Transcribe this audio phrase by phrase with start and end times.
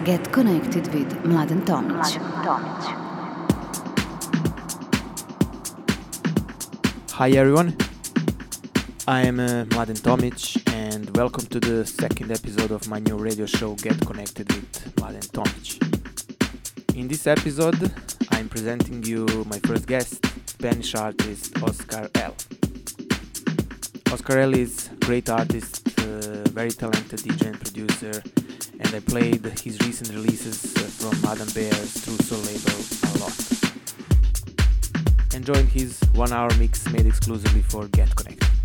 [0.00, 2.04] is Get Connected with Mladen Tomic.
[7.12, 7.76] Hi everyone,
[9.06, 13.46] I am uh, Mladen Tomic and welcome to the second episode of my new radio
[13.46, 16.96] show Get Connected with Mladen Tomic.
[16.96, 17.92] In this episode,
[18.30, 22.34] I'm presenting you my first guest, Spanish artist Oscar L.
[24.12, 28.22] Oscar L is a great artist, uh, very talented DJ and producer,
[28.78, 33.36] and I played his recent releases uh, from Adam Beyer's True Soul label a lot.
[35.34, 38.59] Enjoying his one hour mix made exclusively for Get Connected.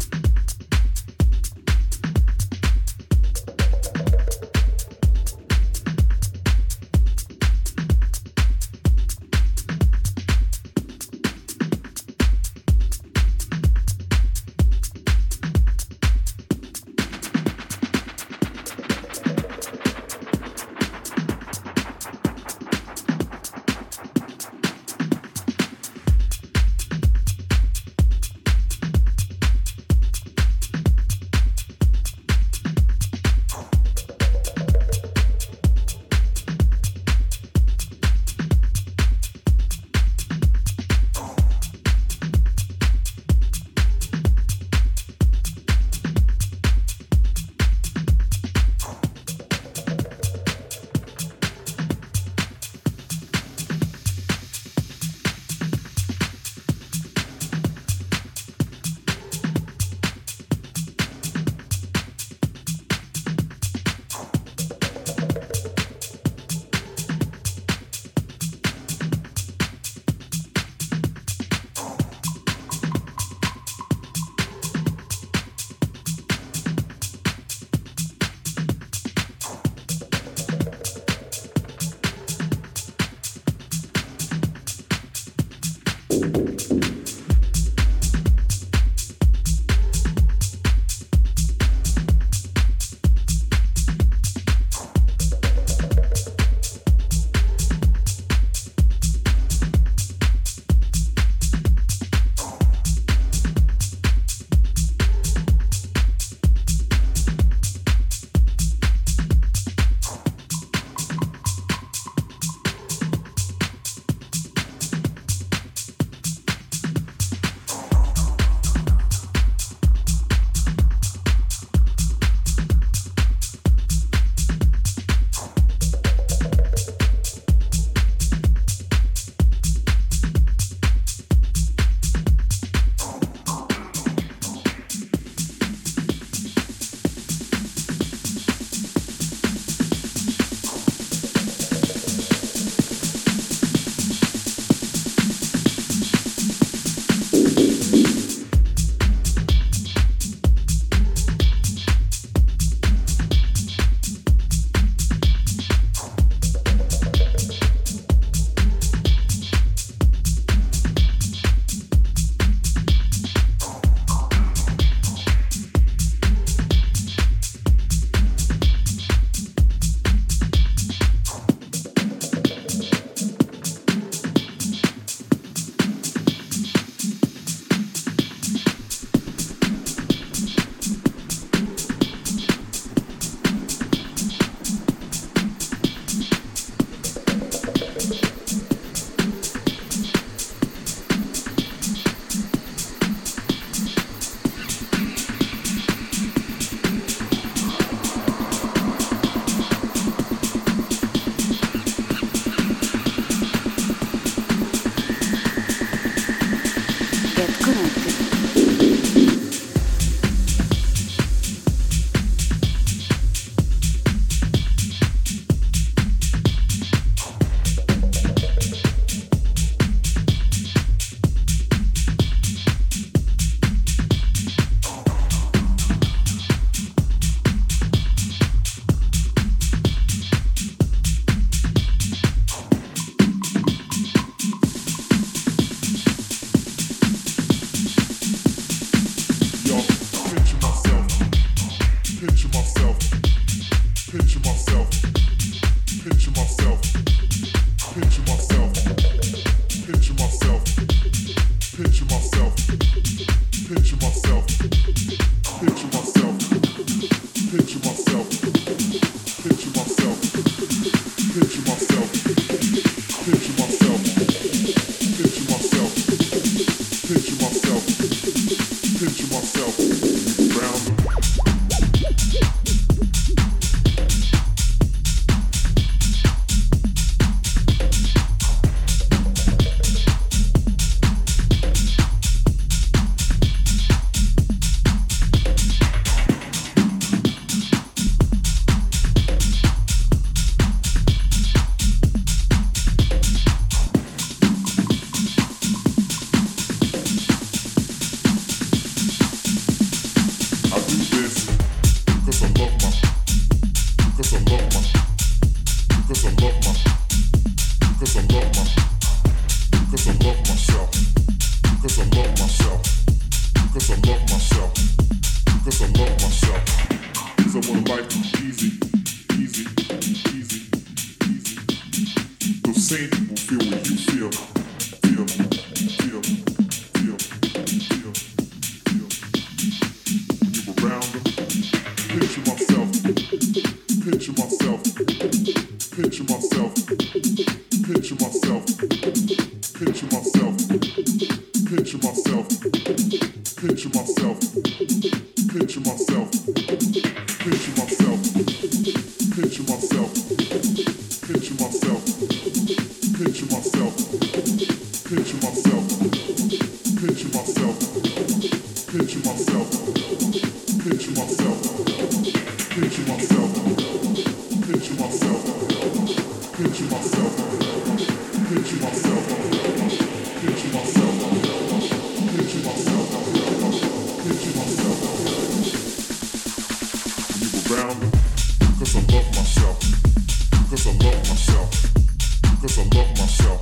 [382.86, 383.62] I love myself.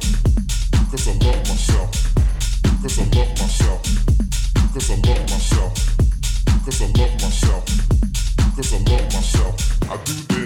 [0.92, 1.92] 'Cause I love myself.
[2.82, 3.82] 'Cause I love myself.
[8.66, 10.43] I love myself.